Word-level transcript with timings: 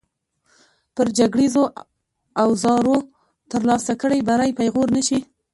پر 0.95 1.07
جګړیزو 1.17 1.63
اوزارو 2.43 2.97
ترلاسه 3.51 3.93
کړی 4.01 4.19
بری 4.27 4.51
پېغور 4.57 4.87
نه 4.95 5.01
شي. 5.07 5.19